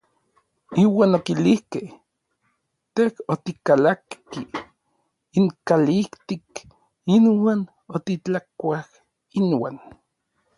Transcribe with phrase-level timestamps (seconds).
[0.83, 1.87] Iuan okilijkej:
[2.93, 4.41] Tej otikalakki
[5.39, 6.51] inkalijtik
[7.17, 7.59] iuan
[7.97, 8.85] otitlakuaj
[9.39, 9.77] inuan.